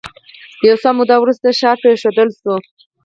[0.67, 2.53] یو څه موده وروسته ښار پرېښودل شو.